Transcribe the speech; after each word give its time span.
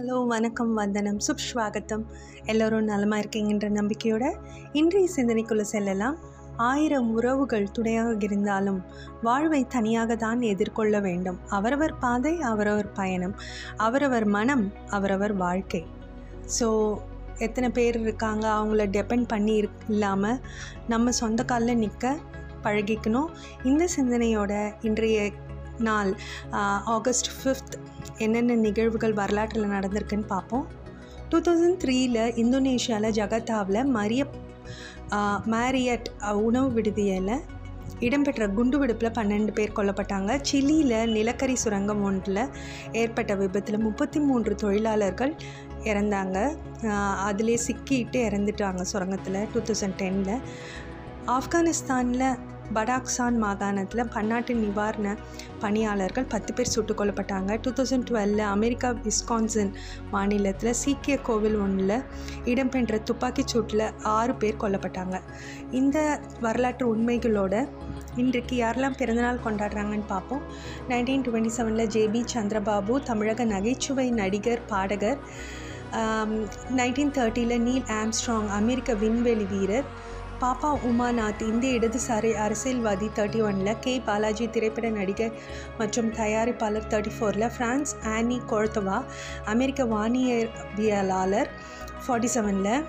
Hello 0.00 0.18
வணக்கம் 0.26 0.70
வந்தனம். 0.74 1.16
சுப்ஸ்வாகத்தம் 1.26 2.04
எல்லோரும் 2.50 2.86
நலமாக 2.90 3.22
இருக்கீங்கன்ற 3.22 3.66
நம்பிக்கையோட 3.78 4.24
இன்றைய 4.72 5.08
சிந்தனைக்குள்ளே 5.16 5.64
செல்லலாம். 5.72 6.16
ஆயிரம் 6.68 7.08
உறவுகள் 7.16 7.66
துணையாக 7.72 8.14
இருந்தாலும் 8.26 8.78
வாழ்வை 9.22 9.60
தனியாக 9.74 10.16
தான் 10.16 10.40
எதிர்கொள்ள 10.52 11.00
வேண்டும். 11.00 11.38
அவரவர் 11.58 11.94
பாதை 11.98 12.34
அவரவர் 12.52 12.90
பயணம் 12.92 13.34
அவரவர் 13.76 14.26
மனம் 14.36 14.64
அவரவர் 14.98 15.34
வாழ்க்கை. 15.44 15.82
ஸோ 16.58 16.68
எத்தனை 17.38 17.70
பேர் 17.80 18.00
இருக்காங்க? 18.06 18.46
அவங்கள 18.58 18.86
டெபெண்ட் 18.96 19.30
பண்ணி 19.34 19.56
இல்லாமல் 19.88 20.40
நம்ம 20.94 21.12
சொந்த 21.22 21.44
காலில் 21.52 21.82
நிற்க 21.84 22.16
பழகிக்கணும். 22.64 23.30
இந்த 23.62 23.84
சிந்தனையோட 23.98 24.54
இன்றைய 24.82 25.30
நாள் 25.88 26.10
ஆகஸ்ட் 26.96 27.30
ஃபிஃப்த் 27.38 27.76
என்னென்ன 28.24 28.58
நிகழ்வுகள் 28.66 29.18
வரலாற்றில் 29.20 29.72
நடந்திருக்குன்னு 29.76 30.26
பார்ப்போம். 30.34 30.66
டூ 31.28 31.38
தௌசண்ட் 31.46 31.80
த்ரீல 31.82 32.18
இந்தோனேஷியாவில் 32.42 33.16
ஜகத்தாவில் 33.18 33.80
மரிய 33.96 34.22
மேரியட் 35.54 36.08
உணவு 36.48 36.68
விடுதியில் 36.72 37.34
இடம்பெற்ற 38.06 38.46
குண்டுவெடிப்பில் 38.56 39.16
பன்னெண்டு 39.16 39.52
பேர் 39.56 39.76
கொல்லப்பட்டாங்க. 39.76 40.30
சிலியில் 40.48 41.10
நிலக்கரி 41.16 41.56
சுரங்கம் 41.62 42.02
ஒன்றில் 42.08 42.42
ஏற்பட்ட 43.00 43.32
விபத்தில் 43.40 43.84
முப்பத்தி 43.86 44.20
மூன்று 44.28 44.52
தொழிலாளர்கள் 44.62 45.32
இறந்தாங்க. 45.90 46.36
அதிலே 47.28 47.56
சிக்கிட்டு 47.66 48.18
இறந்துட்டாங்க 48.28 48.84
சுரங்கத்தில். 48.92 49.40
டூ 49.52 49.60
தௌசண்ட் 49.68 49.98
டெனில் 50.02 50.40
ஆப்கானிஸ்தானில் 51.36 52.28
படாக்சான் 52.74 53.38
மாகாணத்தில் 53.42 54.10
பன்னாட்டு 54.14 54.54
நிவாரண 54.54 55.08
பணியாளர்கள் 55.60 56.28
பத்து 56.28 56.50
பேர் 56.54 56.72
சுட்டுக் 56.74 56.98
கொல்லப்பட்டாங்க 57.00 57.58
டூ 57.62 57.70
தௌசண்ட் 57.70 58.06
டுவெலில் 58.10 58.44
அமெரிக்கா 58.54 58.90
விஸ்கான்சன் 59.06 59.72
மாநிலத்தில் 60.10 60.78
சீக்கிய 60.82 61.16
கோவில் 61.28 61.58
ஒன்றில் 61.58 61.96
இடம்பெற்ற 62.44 62.98
துப்பாக்கிச் 62.98 63.52
சூட்டில் 63.52 63.84
ஆறு 64.16 64.34
பேர் 64.34 64.60
கொல்லப்பட்டாங்க. 64.60 65.16
இந்த 65.70 65.98
வரலாற்று 66.40 66.86
உண்மைகளோட 66.94 67.54
இன்றைக்கு 68.16 68.54
யாரெல்லாம் 68.62 68.98
பிறந்தநாள் 68.98 69.44
கொண்டாடுறாங்கன்னு 69.44 70.06
பார்ப்போம். 70.06 70.44
நைன்டீன் 70.88 71.24
டுவெண்ட்டி 71.26 71.52
செவனில் 71.56 71.92
ஜேபி 71.96 72.22
சந்திரபாபு 72.34 72.94
தமிழக 73.02 73.44
நகைச்சுவை 73.44 74.06
நடிகர் 74.20 74.62
பாடகர் 74.66 75.20
நைன்டீன் 76.78 77.14
தேர்ட்டியில் 77.16 77.62
நீல் 77.62 77.86
ஆம்ஸ்ட்ராங் 78.00 78.50
அமெரிக்க 78.58 78.94
விண்வெளி 78.94 79.46
வீரர் 79.52 79.86
பாப்பா 80.40 80.68
உமாநாத் 80.88 81.42
இந்திய 81.42 81.78
இடதுசாரி 81.78 82.30
அரசியல்வாதி 82.34 83.08
தேர்ட்டி 83.08 83.40
ஒனில் 83.42 83.78
கே. 83.78 83.92
பாலாஜி 83.98 84.46
திரைப்பட 84.46 84.90
நடிகர் 84.90 85.34
மற்றும் 85.78 86.08
தயாரிப்பாளர் 86.12 86.88
தேர்ட்டி 86.88 87.12
ஃபோரில் 87.16 87.50
ஃப்ரான்ஸ் 87.50 87.92
ஆனி 88.06 88.38
கொழ்த்தவா 88.50 88.98
அமெரிக்க 89.44 89.84
வானியற்பியலாளர் 89.84 91.50
ஃபார்ட்டி 92.04 92.30
செவனில் 92.34 92.86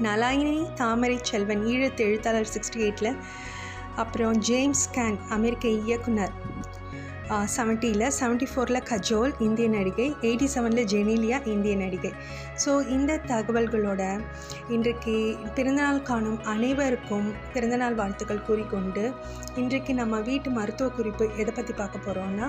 நலாயினி 0.00 0.58
தாமரை 0.74 1.18
செல்வன் 1.22 1.64
ஈழத்து 1.66 2.04
எழுத்தாளர் 2.04 2.52
சிக்ஸ்டி 2.54 2.80
எயிட்டில் 2.80 3.12
அப்புறம் 3.96 4.36
ஜேம்ஸ் 4.40 4.86
கேன் 4.92 5.18
அமெரிக்க 5.30 5.66
இயக்குனர் 5.84 6.34
செவன்ட்டியில் 7.54 8.12
செவன்ட்டி 8.18 8.46
ஃபோரில் 8.50 8.80
கஜோல் 8.90 9.32
இந்திய 9.46 9.68
நடிகை. 9.68 10.06
எயிட்டி 10.26 10.46
செவனில் 10.54 10.88
ஜெனிலியா 10.92 11.38
இந்திய 11.54 11.74
நடிகை. 11.76 12.12
ஸோ 12.62 12.72
இந்த 12.96 13.18
தகவல்களோட 13.30 14.02
இன்றைக்கு 14.76 15.14
பிறந்தநாள் 15.56 16.02
காணும் 16.02 16.38
அனைவருக்கும் 16.54 17.28
பிறந்தநாள் 17.54 17.98
வாழ்த்துக்கள் 18.00 18.46
கூறிக்கொண்டு 18.48 19.04
இன்றைக்கு 19.62 19.94
நம்ம 19.94 20.20
வீட்டு 20.30 20.50
மருத்துவ 20.50 20.90
குறிப்பு 20.98 21.26
எதை 21.42 21.54
பற்றி 21.54 21.74
பார்க்க 21.82 22.06
போகிறோன்னா 22.06 22.48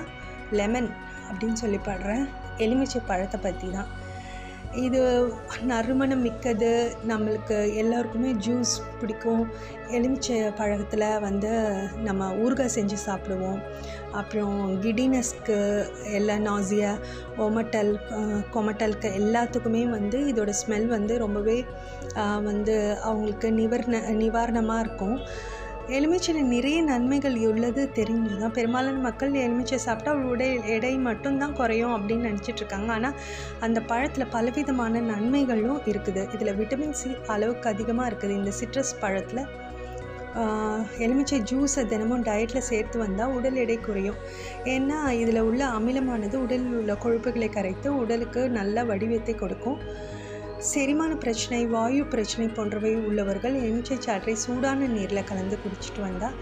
லெமன் 0.52 0.90
அப்படின்னு 1.30 1.60
சொல்லி 1.64 1.80
பாடுறேன் 1.88 2.26
எலுமிச்சை 2.58 3.02
பழத்தை 3.08 3.40
பற்றி 3.40 3.70
தான் 3.70 3.90
இது 4.76 5.02
நறுமணம் 5.64 6.22
மிக்கது. 6.22 6.72
நம்மளுக்கு 7.08 7.76
எல்லாருக்குமே 7.76 8.32
ஜூஸ் 8.46 8.74
பிடிக்கும். 9.00 9.44
எலுமிச்சை 9.90 10.38
பழத்தில் 10.52 11.20
வந்து 11.20 11.52
நம்ம 12.04 12.30
ஊறுகாய் 12.34 12.76
செஞ்சு 12.76 12.98
சாப்பிடுவோம். 13.06 13.60
அப்புறம் 14.12 14.82
கிடினஸ்க்கு 14.84 15.58
எல்லா 16.12 16.36
நாசியா 16.36 16.92
ஒமட்டல் 17.38 18.00
கொமட்டலுக்கு 18.56 19.12
எல்லாத்துக்குமே 19.22 19.84
வந்து 19.90 20.20
இதோட 20.34 20.54
ஸ்மெல் 20.62 20.86
வந்து 20.86 21.18
ரொம்பவே 21.18 21.66
வந்து 22.44 22.98
அவங்களுக்கு 23.04 23.52
நிவர்ண 23.52 24.00
நிவாரணமாக 24.00 24.80
இருக்கும். 24.80 25.20
எலுமிச்சையில் 25.96 26.50
நிறைய 26.54 26.78
நன்மைகள் 26.90 27.36
உள்ளது 27.50 27.82
தெரிஞ்சு 27.98 28.38
தான் 28.40 28.56
பெரும்பாலான 28.56 29.02
மக்கள் 29.06 29.38
எலுமிச்சை 29.44 29.78
சாப்பிட்டா 29.86 30.14
உடை 30.32 30.48
எடை 30.74 30.92
மட்டும்தான் 31.06 31.56
குறையும் 31.60 31.94
அப்படின்னு 31.98 32.28
நினச்சிட்டு 32.30 32.62
இருக்காங்க. 32.62 32.90
ஆனால் 32.98 33.16
அந்த 33.66 33.80
பழத்தில் 33.92 34.32
பலவிதமான 34.34 35.02
நன்மைகளும் 35.12 35.80
இருக்குது. 35.92 36.24
இதில் 36.36 36.58
விட்டமின் 36.60 36.98
சி 37.02 37.12
அளவுக்கு 37.36 37.70
அதிகமாக 37.74 38.10
இருக்குது. 38.12 38.36
இந்த 38.40 38.54
சிட்ரஸ் 38.60 38.94
பழத்தில் 39.04 39.44
எலுமிச்சை 41.04 41.38
ஜூஸை 41.50 41.84
தினமும் 41.92 42.26
டயட்டில் 42.28 42.68
சேர்த்து 42.72 42.98
வந்தால் 43.04 43.34
உடல் 43.38 43.62
எடை 43.64 43.78
குறையும். 43.88 44.20
ஏன்னா 44.74 44.98
இதில் 45.22 45.46
உள்ள 45.50 45.62
அமிலமானது 45.78 46.38
உடலில் 46.46 46.78
உள்ள 46.82 46.94
கொழுப்புகளை 47.06 47.50
கரைத்து 47.58 47.90
உடலுக்கு 48.02 48.44
நல்ல 48.60 48.84
வடிவத்தை 48.92 49.36
கொடுக்கும். 49.44 49.80
செரிமான 50.60 51.16
பிரச்சனை 51.16 51.66
வாயு 51.66 52.04
பிரச்சனை 52.06 52.46
போன்றவை 52.48 52.96
உள்ளவர்கள் 52.96 53.54
எலுமிச்சை 53.54 53.98
சாற்றை 53.98 54.34
சூடான 54.34 54.88
நீரில் 54.88 55.24
கலந்து 55.24 55.58
குடிச்சிட்டு 55.64 56.02
வந்தால் 56.02 56.38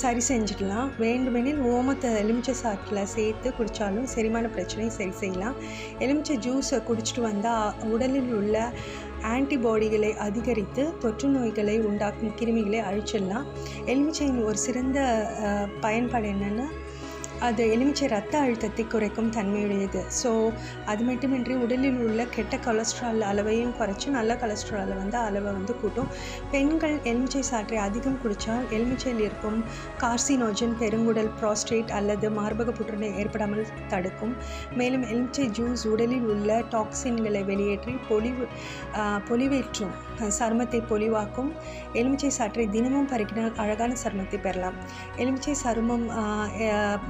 சரி 0.00 0.22
செஞ்சிடலாம் 0.28 0.88
வேண்டுமெனில் 0.98 1.60
ஓமத்தை 1.60 2.08
எலுமிச்சை 2.16 2.54
சாற்றில் 2.62 3.10
சேர்த்து 3.14 3.50
குடித்தாலும் 3.50 4.08
செரிமான 4.14 4.46
பிரச்சனை 4.48 4.88
சரி 4.88 5.10
செய்யலாம். 5.10 5.56
எலுமிச்சை 5.98 6.36
ஜூஸை 6.36 6.80
குடிச்சிட்டு 6.88 7.20
வந்தால் 7.20 7.74
உடலில் 7.92 8.32
உள்ள 8.32 8.72
ஆன்டிபாடிகளை 9.34 10.16
அதிகரித்து 10.16 10.98
தொற்று 10.98 11.28
நோய்களை 11.28 11.80
உண்டாக்கும் 11.80 12.34
கிருமிகளை 12.40 12.82
அழிச்சிடலாம். 12.90 13.46
எலுமிச்சையின் 13.86 14.44
ஒரு 14.44 14.56
சிறந்த 14.56 14.98
பயன்பாடு 15.80 16.28
என்னென்னா 16.28 16.68
அது 17.46 17.62
எலுமிச்சை 17.74 18.06
ரத்த 18.12 18.34
அழுத்தத்தை 18.44 18.84
குறைக்கும் 18.92 19.30
தன்மையுடையது. 19.36 20.00
ஸோ 20.20 20.30
அது 20.90 21.02
மட்டுமின்றி 21.08 21.54
உடலில் 21.64 21.98
உள்ள 22.04 22.22
கெட்ட 22.36 22.54
கொலஸ்ட்ரால் 22.64 23.20
அளவையும் 23.30 23.74
குறைச்சி 23.78 24.08
நல்ல 24.16 24.34
கொலஸ்ட்ரால் 24.42 24.92
வந்து 25.00 25.18
அளவை 25.26 25.50
வந்து 25.58 25.74
கூட்டும். 25.80 26.08
பெண்கள் 26.52 26.96
எலுமிச்சை 27.10 27.42
சாற்றை 27.50 27.78
அதிகம் 27.86 28.18
குடித்தால் 28.22 28.66
எலுமிச்சையில் 28.76 29.22
இருக்கும் 29.26 29.58
கார்சினோஜன் 30.02 30.74
பெருங்குடல் 30.82 31.30
ப்ராஸ்டேட் 31.40 31.92
அல்லது 31.98 32.28
மார்பக 32.38 32.74
புற்றுநோய் 32.78 33.16
ஏற்படாமல் 33.22 33.70
தடுக்கும். 33.92 34.34
மேலும் 34.80 35.06
எலுமிச்சை 35.10 35.46
ஜூஸ் 35.58 35.86
உடலில் 35.92 36.28
உள்ள 36.34 36.58
டாக்சின்களை 36.74 37.44
வெளியேற்றி 37.52 37.94
பொலிவு 38.10 38.46
பொலிவேற்றும் 39.30 39.94
சருமத்தை 40.40 40.82
பொலிவாக்கும். 40.92 41.50
எலுமிச்சை 42.00 42.32
சாற்றை 42.38 42.66
தினமும் 42.76 43.10
பருக்கினால் 43.14 43.56
அழகான 43.64 43.92
சருமத்தை 44.04 44.40
பெறலாம். 44.48 44.78
எலுமிச்சை 45.22 45.56
சருமம் 45.64 46.06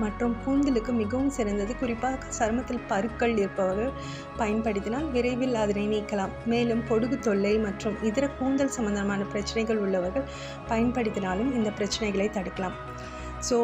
மற்றும் 0.03 0.17
மற்றும் 0.21 0.39
கூந்தலுக்கு 0.45 0.93
மிகவும் 1.01 1.35
சிறந்தது. 1.35 1.73
குறிப்பாக 1.81 2.31
சருமத்தில் 2.39 2.81
பருக்கள் 2.93 3.35
இருப்பவர்கள் 3.41 3.93
பயன்படுத்தினால் 4.41 5.07
விரைவில் 5.15 5.55
அதனை 5.63 5.85
நீக்கலாம். 5.93 6.33
மேலும் 6.53 6.83
பொடுகு 6.89 7.17
தொல்லை 7.27 7.53
மற்றும் 7.67 7.97
இதர 8.09 8.27
கூந்தல் 8.39 8.73
சம்பந்தமான 8.77 9.21
பிரச்சனைகள் 9.33 9.83
உள்ளவர்கள் 9.85 10.27
பயன்படுத்தினாலும் 10.71 11.53
இந்த 11.59 11.73
பிரச்சனைகளை 11.79 12.29
தடுக்கலாம். 12.39 12.77
ஸோ 13.49 13.59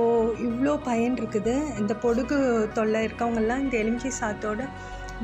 இவ்வளோ 0.49 0.75
பயன் 0.89 1.17
இருக்குது. 1.21 1.55
இந்த 1.81 1.97
பொடுகு 2.05 2.39
தொல்லை 2.79 3.01
இருக்கவங்கெல்லாம் 3.09 3.65
இந்த 3.65 3.77
எலுமிச்சை 3.83 4.13
சாத்தோட 4.21 4.69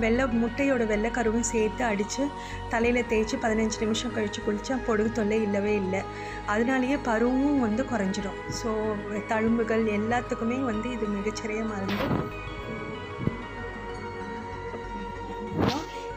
வெள்ளை 0.04 0.24
முட்டையோட 0.42 0.82
வெள்ளை 0.92 1.10
கருவும் 1.18 1.48
சேர்த்து 1.52 1.82
அடித்து 1.90 2.24
தலையில் 2.72 3.08
தேய்ச்சி 3.12 3.36
பதினஞ்சு 3.44 3.78
நிமிஷம் 3.84 4.14
கழித்து 4.16 4.40
குளித்தா 4.46 4.76
பொடுகு 4.88 5.10
தொல்லை 5.18 5.38
இல்லவே 5.46 5.74
இல்லை. 5.82 6.02
அதனாலேயே 6.54 6.98
பருவும் 7.08 7.64
வந்து 7.66 7.84
குறைஞ்சிடும். 7.92 8.38
ஸோ 8.60 8.70
தழும்புகள் 9.32 9.84
எல்லாத்துக்குமே 9.98 10.60
வந்து 10.70 10.88
இது 10.96 11.08
மிகச்சிறிய 11.16 11.62
மருந்து. 11.72 12.06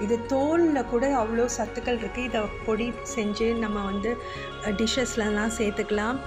இது 0.04 0.16
தோலில் 0.32 0.90
கூட 0.92 1.04
அவ்வளோ 1.20 1.44
சத்துக்கள் 1.58 2.00
இருக்குது 2.00 2.28
இதை 2.30 2.40
பொடி 2.66 2.88
செஞ்சு 3.16 3.46
நம்ம 3.64 3.84
வந்து 3.90 4.12
டிஷ்ஷஸ்லலாம் 4.80 5.54
சேர்த்துக்கலாம். 5.58 6.18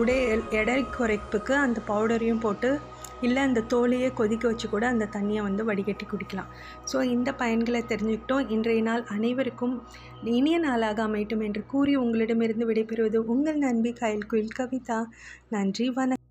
உடை 0.00 0.16
எடை 0.58 0.76
குறைப்புக்கு 0.96 1.54
அந்த 1.64 1.78
பவுடரையும் 1.90 2.42
போட்டு 2.44 2.70
இல்லை 3.20 3.42
அந்த 3.42 3.60
தோலையே 3.60 4.12
கொதிக்க 4.12 4.48
வச்சு 4.48 4.68
கூட 4.68 4.86
அந்த 4.86 5.08
தண்ணியை 5.12 5.42
வந்து 5.42 5.64
வடிகட்டி 5.64 6.06
குடிக்கலாம். 6.06 6.50
ஸோ 6.92 7.02
இந்த 7.02 7.32
பயன்களை 7.32 7.82
தெரிஞ்சுக்கிட்டோம். 7.92 8.48
இன்றைய 8.48 8.82
நாள் 8.82 9.04
அனைவருக்கும் 9.04 9.74
இனிய 10.22 10.58
நாளாக 10.58 11.08
அமையட்டும் 11.08 11.44
என்று 11.44 11.66
கூறி 11.66 11.94
உங்களிடமிருந்து 11.96 12.66
விடைபெறுவது 12.66 13.16
உங்கள் 13.16 13.58
நண்பி 13.58 13.92
கயல் 13.92 14.26
குயில் 14.26 14.56
கவிதா. 14.58 15.04
நன்றி 15.48 15.90
வணக்கம். 15.90 16.25